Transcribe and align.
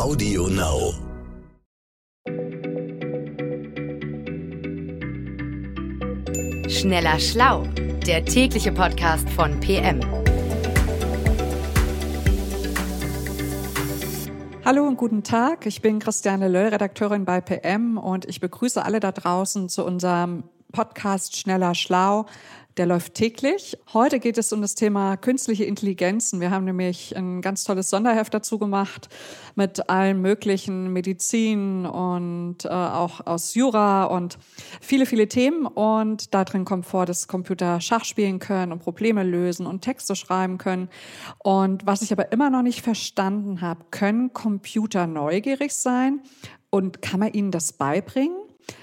Audio 0.00 0.46
Now. 0.48 0.94
Schneller 6.70 7.20
Schlau, 7.20 7.64
der 8.06 8.24
tägliche 8.24 8.72
Podcast 8.72 9.28
von 9.28 9.60
PM. 9.60 10.00
Hallo 14.64 14.86
und 14.86 14.96
guten 14.96 15.22
Tag. 15.22 15.66
Ich 15.66 15.82
bin 15.82 15.98
Christiane 15.98 16.48
Löll, 16.48 16.68
Redakteurin 16.68 17.26
bei 17.26 17.42
PM 17.42 17.98
und 17.98 18.24
ich 18.24 18.40
begrüße 18.40 18.82
alle 18.82 19.00
da 19.00 19.12
draußen 19.12 19.68
zu 19.68 19.84
unserem 19.84 20.44
Podcast 20.72 21.36
Schneller 21.36 21.74
Schlau. 21.74 22.24
Der 22.80 22.86
läuft 22.86 23.12
täglich. 23.12 23.76
Heute 23.92 24.18
geht 24.20 24.38
es 24.38 24.54
um 24.54 24.62
das 24.62 24.74
Thema 24.74 25.18
künstliche 25.18 25.64
Intelligenzen. 25.64 26.40
Wir 26.40 26.50
haben 26.50 26.64
nämlich 26.64 27.14
ein 27.14 27.42
ganz 27.42 27.62
tolles 27.62 27.90
Sonderheft 27.90 28.32
dazu 28.32 28.58
gemacht 28.58 29.10
mit 29.54 29.90
allen 29.90 30.22
möglichen 30.22 30.90
Medizin 30.90 31.84
und 31.84 32.64
äh, 32.64 32.68
auch 32.70 33.26
aus 33.26 33.54
Jura 33.54 34.04
und 34.04 34.38
viele, 34.80 35.04
viele 35.04 35.28
Themen. 35.28 35.66
Und 35.66 36.32
da 36.32 36.46
drin 36.46 36.64
kommt 36.64 36.86
vor, 36.86 37.04
dass 37.04 37.28
Computer 37.28 37.82
Schach 37.82 38.06
spielen 38.06 38.38
können 38.38 38.72
und 38.72 38.78
Probleme 38.78 39.24
lösen 39.24 39.66
und 39.66 39.82
Texte 39.82 40.16
schreiben 40.16 40.56
können. 40.56 40.88
Und 41.36 41.84
was 41.84 42.00
ich 42.00 42.12
aber 42.12 42.32
immer 42.32 42.48
noch 42.48 42.62
nicht 42.62 42.80
verstanden 42.80 43.60
habe, 43.60 43.84
können 43.90 44.32
Computer 44.32 45.06
neugierig 45.06 45.72
sein? 45.72 46.22
Und 46.70 47.02
kann 47.02 47.20
man 47.20 47.34
ihnen 47.34 47.50
das 47.50 47.74
beibringen? 47.74 48.39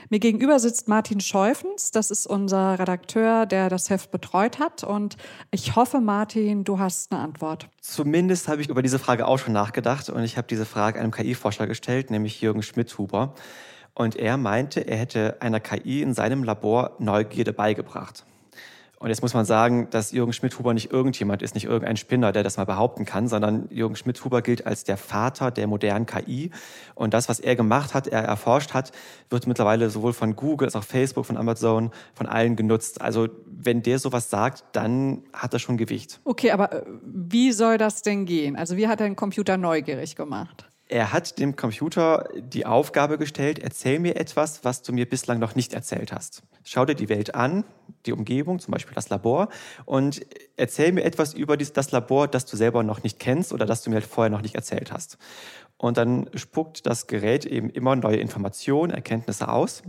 Mir 0.09 0.19
gegenüber 0.19 0.57
sitzt 0.59 0.87
Martin 0.87 1.19
Scheufens. 1.19 1.91
Das 1.91 2.11
ist 2.11 2.27
unser 2.27 2.79
Redakteur, 2.79 3.45
der 3.45 3.69
das 3.69 3.89
Heft 3.89 4.09
betreut 4.11 4.57
hat. 4.57 4.83
Und 4.83 5.17
ich 5.51 5.75
hoffe, 5.75 5.99
Martin, 5.99 6.63
du 6.63 6.79
hast 6.79 7.11
eine 7.11 7.21
Antwort. 7.21 7.67
Zumindest 7.81 8.47
habe 8.47 8.61
ich 8.61 8.69
über 8.69 8.81
diese 8.81 8.99
Frage 8.99 9.27
auch 9.27 9.37
schon 9.37 9.53
nachgedacht. 9.53 10.09
Und 10.09 10.23
ich 10.23 10.37
habe 10.37 10.47
diese 10.47 10.65
Frage 10.65 10.99
einem 10.99 11.11
KI-Forscher 11.11 11.67
gestellt, 11.67 12.09
nämlich 12.09 12.39
Jürgen 12.39 12.63
Schmidhuber. 12.63 13.33
Und 13.93 14.15
er 14.15 14.37
meinte, 14.37 14.87
er 14.87 14.97
hätte 14.97 15.41
einer 15.41 15.59
KI 15.59 16.01
in 16.01 16.13
seinem 16.13 16.43
Labor 16.43 16.95
Neugierde 16.99 17.51
beigebracht. 17.51 18.25
Und 18.99 19.09
jetzt 19.09 19.21
muss 19.21 19.35
man 19.35 19.45
sagen, 19.45 19.89
dass 19.91 20.11
Jürgen 20.11 20.33
Schmidhuber 20.33 20.73
nicht 20.73 20.91
irgendjemand 20.91 21.43
ist, 21.43 21.53
nicht 21.53 21.65
irgendein 21.65 21.97
Spinner, 21.97 22.31
der 22.31 22.41
das 22.41 22.57
mal 22.57 22.65
behaupten 22.65 23.05
kann, 23.05 23.27
sondern 23.27 23.67
Jürgen 23.69 23.95
Schmidhuber 23.95 24.41
gilt 24.41 24.65
als 24.65 24.85
der 24.85 24.97
Vater 24.97 25.51
der 25.51 25.67
modernen 25.67 26.07
KI. 26.07 26.49
Und 26.95 27.13
das, 27.13 27.29
was 27.29 27.39
er 27.39 27.55
gemacht 27.55 27.93
hat, 27.93 28.07
er 28.07 28.23
erforscht 28.23 28.73
hat, 28.73 28.91
wird 29.29 29.45
mittlerweile 29.45 29.91
sowohl 29.91 30.13
von 30.13 30.35
Google 30.35 30.67
als 30.67 30.75
auch 30.75 30.83
Facebook, 30.83 31.27
von 31.27 31.37
Amazon, 31.37 31.91
von 32.15 32.25
allen 32.25 32.55
genutzt. 32.55 33.01
Also 33.01 33.27
wenn 33.45 33.83
der 33.83 33.99
sowas 33.99 34.31
sagt, 34.31 34.63
dann 34.71 35.21
hat 35.31 35.53
er 35.53 35.59
schon 35.59 35.77
Gewicht. 35.77 36.19
Okay, 36.23 36.49
aber 36.49 36.73
äh, 36.73 36.83
wie 37.03 37.51
soll 37.51 37.77
das 37.77 38.01
denn 38.01 38.25
gehen? 38.25 38.55
Also 38.55 38.77
wie 38.77 38.87
hat 38.87 38.99
er 38.99 39.07
den 39.07 39.15
Computer 39.15 39.57
neugierig 39.57 40.15
gemacht? 40.15 40.67
Er 40.89 41.11
hat 41.11 41.37
dem 41.37 41.57
Computer 41.57 42.29
die 42.37 42.65
Aufgabe 42.65 43.17
gestellt, 43.17 43.59
erzähl 43.59 43.99
mir 43.99 44.15
etwas, 44.15 44.63
was 44.63 44.83
du 44.83 44.93
mir 44.93 45.07
bislang 45.07 45.37
noch 45.37 45.53
nicht 45.53 45.73
erzählt 45.73 46.13
hast. 46.13 46.43
Schau 46.63 46.85
dir 46.85 46.95
die 46.95 47.09
Welt 47.09 47.35
an, 47.35 47.65
die 48.05 48.13
Umgebung, 48.13 48.59
zum 48.59 48.71
Beispiel 48.71 48.95
das 48.95 49.09
Labor, 49.09 49.49
und 49.85 50.25
erzähl 50.55 50.93
mir 50.93 51.03
etwas 51.03 51.33
über 51.33 51.57
das 51.57 51.91
Labor, 51.91 52.29
das 52.29 52.45
du 52.45 52.55
selber 52.55 52.83
noch 52.83 53.03
nicht 53.03 53.19
kennst 53.19 53.51
oder 53.51 53.65
das 53.65 53.83
du 53.83 53.89
mir 53.89 53.97
halt 53.97 54.05
vorher 54.05 54.29
noch 54.29 54.41
nicht 54.41 54.55
erzählt 54.55 54.93
hast. 54.93 55.17
Und 55.77 55.97
dann 55.97 56.29
spuckt 56.35 56.85
das 56.85 57.07
Gerät 57.07 57.45
eben 57.45 57.69
immer 57.69 57.95
neue 57.97 58.17
Informationen, 58.17 58.93
Erkenntnisse 58.93 59.49
aus. 59.49 59.83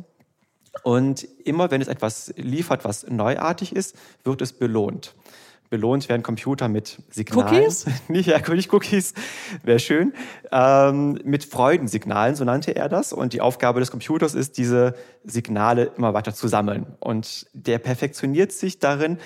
Und 0.82 1.24
immer 1.44 1.70
wenn 1.70 1.80
es 1.80 1.88
etwas 1.88 2.34
liefert, 2.36 2.84
was 2.84 3.06
neuartig 3.08 3.74
ist, 3.74 3.96
wird 4.24 4.42
es 4.42 4.52
belohnt. 4.52 5.14
Belohnt 5.70 6.08
werden 6.08 6.22
Computer 6.22 6.68
mit 6.68 7.02
Signalen. 7.10 7.54
Cookies? 7.54 7.86
Nicht, 8.08 8.26
ja, 8.26 8.38
nicht 8.54 8.72
Cookies, 8.72 9.14
wäre 9.62 9.78
schön. 9.78 10.12
Ähm, 10.50 11.18
mit 11.24 11.44
Freudensignalen, 11.44 12.34
so 12.36 12.44
nannte 12.44 12.74
er 12.74 12.88
das. 12.88 13.12
Und 13.12 13.32
die 13.32 13.40
Aufgabe 13.40 13.80
des 13.80 13.90
Computers 13.90 14.34
ist, 14.34 14.56
diese 14.56 14.94
Signale 15.24 15.92
immer 15.96 16.14
weiter 16.14 16.34
zu 16.34 16.48
sammeln. 16.48 16.86
Und 17.00 17.46
der 17.52 17.78
perfektioniert 17.78 18.52
sich 18.52 18.78
darin, 18.78 19.18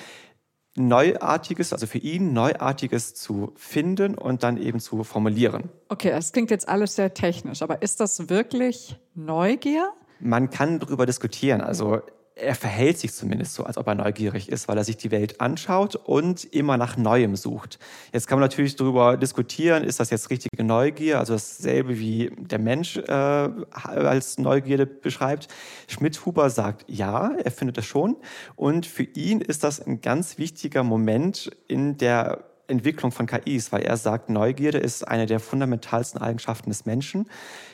Neuartiges, 0.74 1.72
also 1.72 1.86
für 1.86 1.98
ihn 1.98 2.32
Neuartiges 2.32 3.14
zu 3.14 3.52
finden 3.56 4.14
und 4.14 4.42
dann 4.42 4.56
eben 4.56 4.80
zu 4.80 5.04
formulieren. 5.04 5.68
Okay, 5.88 6.10
das 6.10 6.32
klingt 6.32 6.50
jetzt 6.50 6.66
alles 6.66 6.96
sehr 6.96 7.12
technisch, 7.12 7.60
aber 7.60 7.82
ist 7.82 8.00
das 8.00 8.30
wirklich 8.30 8.96
Neugier? 9.14 9.92
Man 10.18 10.48
kann 10.48 10.78
darüber 10.78 11.04
diskutieren. 11.04 11.60
Also 11.60 12.00
er 12.42 12.54
verhält 12.54 12.98
sich 12.98 13.12
zumindest 13.12 13.54
so, 13.54 13.64
als 13.64 13.78
ob 13.78 13.86
er 13.86 13.94
neugierig 13.94 14.48
ist, 14.48 14.68
weil 14.68 14.76
er 14.76 14.84
sich 14.84 14.96
die 14.96 15.10
Welt 15.10 15.40
anschaut 15.40 15.96
und 15.96 16.44
immer 16.44 16.76
nach 16.76 16.96
Neuem 16.96 17.36
sucht. 17.36 17.78
Jetzt 18.12 18.26
kann 18.26 18.38
man 18.38 18.48
natürlich 18.48 18.76
darüber 18.76 19.16
diskutieren, 19.16 19.84
ist 19.84 20.00
das 20.00 20.10
jetzt 20.10 20.28
richtige 20.30 20.64
Neugier, 20.64 21.18
also 21.18 21.34
dasselbe 21.34 21.98
wie 21.98 22.32
der 22.36 22.58
Mensch 22.58 22.96
äh, 22.96 23.10
als 23.10 24.38
Neugierde 24.38 24.86
beschreibt. 24.86 25.48
Schmidt-Huber 25.86 26.50
sagt 26.50 26.84
ja, 26.88 27.32
er 27.32 27.50
findet 27.50 27.78
das 27.78 27.86
schon. 27.86 28.16
Und 28.56 28.86
für 28.86 29.04
ihn 29.04 29.40
ist 29.40 29.62
das 29.64 29.80
ein 29.80 30.00
ganz 30.00 30.38
wichtiger 30.38 30.82
Moment 30.82 31.50
in 31.68 31.96
der 31.96 32.51
Entwicklung 32.68 33.12
von 33.12 33.26
KIs, 33.26 33.72
weil 33.72 33.82
er 33.82 33.96
sagt, 33.96 34.30
Neugierde 34.30 34.78
ist 34.78 35.06
eine 35.06 35.26
der 35.26 35.40
fundamentalsten 35.40 36.20
Eigenschaften 36.20 36.70
des 36.70 36.86
Menschen. 36.86 37.28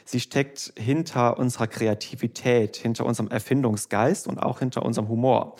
Sie 0.05 0.21
steckt 0.21 0.73
hinter 0.77 1.39
unserer 1.39 1.67
Kreativität, 1.67 2.77
hinter 2.77 3.07
unserem 3.07 3.29
Erfindungsgeist 3.29 4.27
und 4.27 4.39
auch 4.39 4.59
hinter 4.59 4.85
unserem 4.85 5.09
Humor. 5.09 5.57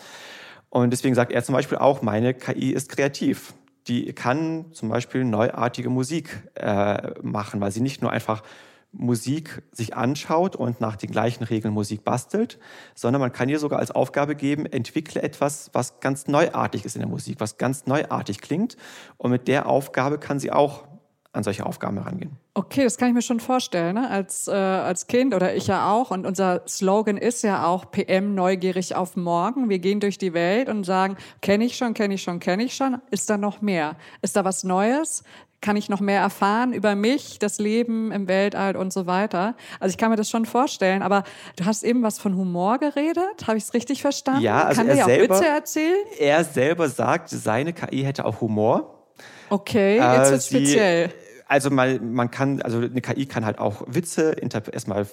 Und 0.69 0.91
deswegen 0.91 1.15
sagt 1.15 1.31
er 1.31 1.43
zum 1.43 1.53
Beispiel 1.53 1.77
auch, 1.77 2.01
meine 2.01 2.33
KI 2.33 2.71
ist 2.71 2.89
kreativ. 2.89 3.53
Die 3.87 4.13
kann 4.13 4.65
zum 4.71 4.89
Beispiel 4.89 5.23
neuartige 5.23 5.89
Musik 5.89 6.43
äh, 6.55 7.11
machen, 7.21 7.59
weil 7.59 7.71
sie 7.71 7.81
nicht 7.81 8.01
nur 8.01 8.11
einfach 8.11 8.43
Musik 8.91 9.61
sich 9.71 9.95
anschaut 9.95 10.55
und 10.55 10.81
nach 10.81 10.95
den 10.95 11.11
gleichen 11.11 11.43
Regeln 11.43 11.73
Musik 11.73 12.03
bastelt, 12.03 12.59
sondern 12.95 13.21
man 13.21 13.31
kann 13.31 13.47
ihr 13.47 13.59
sogar 13.59 13.79
als 13.79 13.91
Aufgabe 13.91 14.35
geben, 14.35 14.65
entwickle 14.65 15.21
etwas, 15.21 15.69
was 15.73 15.99
ganz 15.99 16.27
neuartig 16.27 16.85
ist 16.85 16.95
in 16.95 17.01
der 17.01 17.09
Musik, 17.09 17.39
was 17.39 17.57
ganz 17.57 17.85
neuartig 17.85 18.41
klingt. 18.41 18.77
Und 19.17 19.31
mit 19.31 19.47
der 19.47 19.67
Aufgabe 19.67 20.17
kann 20.17 20.39
sie 20.39 20.51
auch 20.51 20.85
an 21.31 21.43
solche 21.43 21.65
Aufgaben 21.65 21.97
herangehen. 21.97 22.37
Okay, 22.55 22.83
das 22.83 22.97
kann 22.97 23.09
ich 23.09 23.13
mir 23.13 23.21
schon 23.21 23.39
vorstellen, 23.39 23.95
ne? 23.95 24.09
als, 24.09 24.47
äh, 24.47 24.51
als 24.51 25.05
Kind 25.05 25.35
oder 25.35 25.55
ich 25.55 25.67
ja 25.67 25.91
auch. 25.91 26.09
Und 26.09 26.25
unser 26.25 26.63
Slogan 26.67 27.17
ist 27.17 27.43
ja 27.43 27.67
auch 27.67 27.91
PM 27.91 28.33
neugierig 28.33 28.95
auf 28.95 29.15
morgen. 29.15 29.69
Wir 29.69 29.77
gehen 29.77 29.99
durch 29.99 30.17
die 30.17 30.33
Welt 30.33 30.69
und 30.69 30.83
sagen, 30.83 31.17
kenne 31.41 31.65
ich 31.65 31.77
schon, 31.77 31.93
kenne 31.93 32.15
ich 32.15 32.23
schon, 32.23 32.39
kenne 32.39 32.63
ich 32.63 32.75
schon. 32.75 32.99
Ist 33.11 33.29
da 33.29 33.37
noch 33.37 33.61
mehr? 33.61 33.95
Ist 34.23 34.35
da 34.35 34.43
was 34.43 34.63
Neues? 34.63 35.23
Kann 35.61 35.75
ich 35.75 35.89
noch 35.89 35.99
mehr 35.99 36.21
erfahren 36.21 36.73
über 36.73 36.95
mich, 36.95 37.39
das 37.39 37.59
Leben 37.59 38.11
im 38.11 38.27
Weltall 38.27 38.75
und 38.75 38.93
so 38.93 39.05
weiter. 39.07 39.55
Also 39.79 39.91
ich 39.91 39.97
kann 39.97 40.09
mir 40.09 40.15
das 40.15 40.29
schon 40.29 40.45
vorstellen, 40.45 41.01
aber 41.01 41.23
du 41.57 41.65
hast 41.65 41.83
eben 41.83 42.01
was 42.03 42.19
von 42.19 42.35
Humor 42.35 42.77
geredet, 42.77 43.47
habe 43.47 43.57
ich 43.57 43.65
es 43.65 43.73
richtig 43.73 44.01
verstanden? 44.01 44.41
Ja, 44.41 44.63
also 44.63 44.79
kann 44.81 44.89
er 44.89 44.95
der 44.95 45.05
selber, 45.05 45.35
auch 45.35 45.39
Witze 45.39 45.49
erzählen? 45.49 46.05
Er 46.19 46.43
selber 46.43 46.89
sagt, 46.89 47.29
seine 47.29 47.73
KI 47.73 48.03
hätte 48.03 48.25
auch 48.25 48.41
Humor. 48.41 49.05
Okay, 49.49 49.97
jetzt 49.97 50.27
Äh, 50.27 50.31
wird's 50.31 50.47
speziell. 50.47 51.09
Also 51.47 51.71
mal, 51.71 51.99
man 51.99 52.29
kann, 52.29 52.61
also 52.61 52.77
eine 52.77 53.01
KI 53.01 53.25
kann 53.25 53.43
halt 53.43 53.57
auch 53.57 53.83
Witze 53.87 54.35
erstmal 54.71 55.07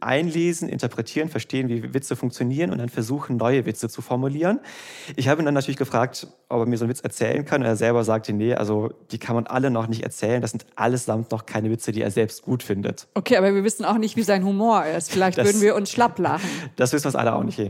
einlesen, 0.00 0.68
interpretieren, 0.68 1.28
verstehen, 1.28 1.68
wie 1.68 1.94
Witze 1.94 2.16
funktionieren 2.16 2.70
und 2.70 2.78
dann 2.78 2.88
versuchen, 2.88 3.36
neue 3.36 3.66
Witze 3.66 3.88
zu 3.88 4.02
formulieren. 4.02 4.60
Ich 5.16 5.28
habe 5.28 5.42
ihn 5.42 5.44
dann 5.44 5.54
natürlich 5.54 5.76
gefragt, 5.76 6.26
ob 6.48 6.60
er 6.60 6.66
mir 6.66 6.76
so 6.78 6.84
einen 6.84 6.90
Witz 6.90 7.00
erzählen 7.00 7.44
kann. 7.44 7.60
Und 7.62 7.66
er 7.66 7.76
selber 7.76 8.04
sagte, 8.04 8.32
nee, 8.32 8.54
also 8.54 8.90
die 9.10 9.18
kann 9.18 9.34
man 9.34 9.46
alle 9.46 9.70
noch 9.70 9.86
nicht 9.86 10.02
erzählen. 10.02 10.40
Das 10.40 10.52
sind 10.52 10.64
allesamt 10.76 11.30
noch 11.30 11.46
keine 11.46 11.70
Witze, 11.70 11.92
die 11.92 12.02
er 12.02 12.10
selbst 12.10 12.42
gut 12.42 12.62
findet. 12.62 13.06
Okay, 13.14 13.36
aber 13.36 13.54
wir 13.54 13.64
wissen 13.64 13.84
auch 13.84 13.98
nicht, 13.98 14.16
wie 14.16 14.22
sein 14.22 14.44
Humor 14.44 14.84
ist. 14.86 15.10
Vielleicht 15.10 15.38
Das- 15.38 15.46
würden 15.46 15.60
wir 15.60 15.74
uns 15.74 15.90
schlapp 15.90 16.18
lachen. 16.18 16.48
Das 16.76 16.92
wissen 16.92 17.04
wir 17.04 17.08
uns 17.08 17.16
alle 17.16 17.34
auch 17.34 17.42
nicht. 17.44 17.60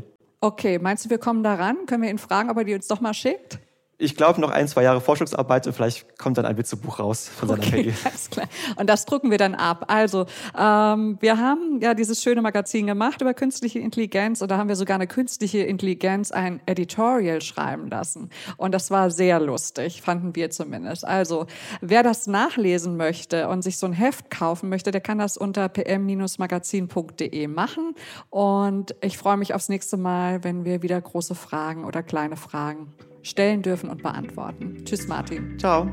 Okay, 0.41 0.79
meinst 0.79 1.05
du, 1.07 1.11
wir 1.11 1.19
kommen 1.19 1.43
daran? 1.43 1.77
Können 1.87 2.03
wir 2.03 2.11
ihn 2.11 2.19
fragen, 2.19 2.51
ob 2.51 2.57
er 2.59 2.65
die 2.65 2.75
uns 2.75 2.87
doch 2.87 3.01
mal 3.01 3.15
schickt? 3.15 3.59
Ich 3.97 4.17
glaube, 4.17 4.41
noch 4.41 4.51
ein, 4.51 4.67
zwei 4.67 4.83
Jahre 4.83 5.01
Forschungsarbeit 5.01 5.69
und 5.69 5.73
vielleicht 5.73 6.19
kommt 6.19 6.37
dann 6.37 6.47
ein 6.47 6.57
Witzebuch 6.57 6.99
raus 6.99 7.29
von 7.29 7.49
seiner 7.49 7.63
Okay, 7.63 7.95
alles 8.05 8.29
klar. 8.29 8.49
Und 8.77 8.91
das 8.91 9.05
drucken 9.05 9.31
wir 9.31 9.39
dann 9.39 9.55
ab. 9.55 9.85
Also, 9.87 10.27
ähm, 10.59 11.17
wir 11.21 11.39
haben 11.39 11.79
ja 11.81 11.95
dieses 11.95 12.21
schöne 12.21 12.43
Magazin 12.43 12.89
gemacht 12.89 13.21
über 13.21 13.35
künstliche 13.35 13.79
Intelligenz 13.79 14.43
und 14.43 14.51
da 14.51 14.59
haben 14.59 14.69
wir 14.69 14.75
sogar 14.75 14.97
eine 14.97 15.07
künstliche 15.07 15.61
Intelligenz 15.61 16.33
ein 16.33 16.61
Editorial 16.67 17.41
schreiben 17.41 17.89
lassen. 17.89 18.31
Und 18.57 18.73
das 18.73 18.91
war 18.91 19.11
sehr 19.11 19.39
lustig, 19.39 20.03
fanden 20.03 20.35
wir 20.35 20.51
zumindest. 20.51 21.07
Also, 21.07 21.47
wer 21.81 22.03
das 22.03 22.27
nachlesen 22.27 22.97
möchte 22.97 23.49
und 23.49 23.63
sich 23.63 23.79
so 23.79 23.87
ein 23.87 23.93
Heft 23.93 24.29
kaufen 24.29 24.71
möchte, 24.71 24.91
der 24.91 25.03
kann 25.03 25.19
das 25.19 25.37
unter 25.37 25.69
pm-magazin.de 25.69 27.47
machen. 27.47 27.95
Und 28.31 28.97
ich 29.01 29.19
freue 29.19 29.37
mich 29.37 29.55
aufs 29.55 29.69
nächste 29.69 29.97
Mal, 29.97 30.43
wenn 30.43 30.65
wir 30.65 30.83
wieder 30.83 31.01
große 31.01 31.37
Fragen 31.37 31.85
oder 31.85 32.03
kleine 32.03 32.37
Fragen 32.37 32.93
stellen 33.25 33.63
dürfen 33.63 33.91
und 33.91 34.03
beantworten. 34.03 34.85
Tschüss, 34.85 35.09
Martin. 35.09 35.59
Ciao. 35.59 35.91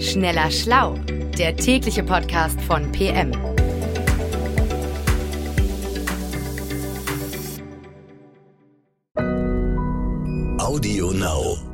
Schneller 0.00 0.50
Schlau, 0.50 0.94
der 1.38 1.56
tägliche 1.56 2.02
Podcast 2.02 2.60
von 2.62 2.92
PM. 2.92 3.32
Audio 10.58 11.12
Now. 11.12 11.67